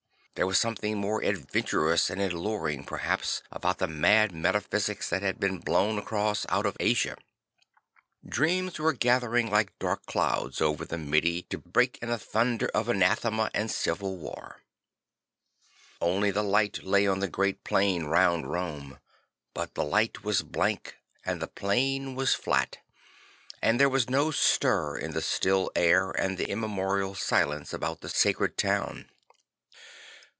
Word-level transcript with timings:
There 0.35 0.47
was 0.47 0.57
something 0.57 0.97
more 0.97 1.21
adventurous 1.21 2.09
and 2.09 2.19
alluring, 2.21 2.85
perhaps, 2.85 3.43
about 3.51 3.77
the 3.79 3.85
mad 3.87 4.31
metaphysics 4.31 5.09
that 5.09 5.21
had 5.21 5.39
been 5.41 5.59
blown 5.59 5.99
across 5.99 6.45
out 6.49 6.65
of 6.65 6.77
Asia. 6.79 7.17
Dreams 8.27 8.79
were 8.79 8.93
gathering 8.93 9.51
like 9.51 9.77
dark 9.77 10.05
clouds 10.07 10.59
over 10.61 10.85
the 10.85 10.95
l\lidi 10.97 11.47
to 11.49 11.57
break 11.59 11.99
in 12.01 12.09
a 12.09 12.17
thunder 12.17 12.71
of 12.73 12.87
anathema 12.87 13.51
and 13.53 13.69
civil 13.69 14.17
war. 14.17 14.61
Francis 15.99 15.99
the 15.99 15.99
Fighter 15.99 16.15
55 16.15 16.15
Only 16.15 16.31
the 16.31 16.43
light 16.43 16.83
lay 16.83 17.05
on 17.07 17.19
the 17.19 17.27
great 17.27 17.63
plain 17.65 18.05
round 18.05 18.49
Rome; 18.49 18.99
but 19.53 19.75
the 19.75 19.83
light 19.85 20.23
was 20.23 20.41
blank 20.43 20.95
and 21.25 21.39
the 21.41 21.47
plain 21.47 22.15
was 22.15 22.33
flat; 22.33 22.77
and 23.61 23.79
there 23.79 23.89
was 23.89 24.09
no 24.09 24.31
stir 24.31 24.97
in 24.97 25.11
the 25.11 25.21
still 25.21 25.69
air 25.75 26.09
and 26.09 26.37
the 26.37 26.47
imme 26.47 26.73
morial 26.73 27.15
silence 27.17 27.73
about 27.73 27.99
the 27.99 28.09
sacred 28.09 28.57
town. 28.57 29.09